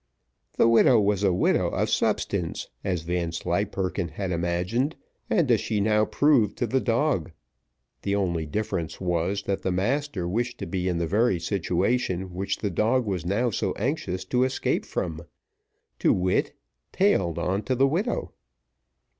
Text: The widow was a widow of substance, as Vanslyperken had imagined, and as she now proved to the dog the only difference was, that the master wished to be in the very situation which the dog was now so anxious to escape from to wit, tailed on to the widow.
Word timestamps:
The 0.53 0.67
widow 0.67 0.99
was 0.99 1.21
a 1.21 1.31
widow 1.31 1.67
of 1.69 1.87
substance, 1.87 2.69
as 2.83 3.03
Vanslyperken 3.03 4.07
had 4.07 4.31
imagined, 4.31 4.95
and 5.29 5.51
as 5.51 5.61
she 5.61 5.79
now 5.79 6.05
proved 6.05 6.57
to 6.57 6.65
the 6.65 6.79
dog 6.79 7.29
the 8.01 8.15
only 8.15 8.47
difference 8.47 8.99
was, 8.99 9.43
that 9.43 9.61
the 9.61 9.71
master 9.71 10.27
wished 10.27 10.57
to 10.57 10.65
be 10.65 10.87
in 10.87 10.97
the 10.97 11.05
very 11.05 11.39
situation 11.39 12.33
which 12.33 12.57
the 12.57 12.71
dog 12.71 13.05
was 13.05 13.27
now 13.27 13.51
so 13.51 13.73
anxious 13.75 14.25
to 14.25 14.43
escape 14.43 14.85
from 14.85 15.21
to 15.99 16.11
wit, 16.13 16.53
tailed 16.91 17.37
on 17.37 17.61
to 17.65 17.75
the 17.75 17.85
widow. 17.87 18.33